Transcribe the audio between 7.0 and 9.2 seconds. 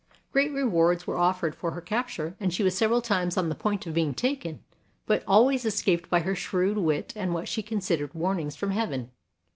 and what she considered warnings from heaven.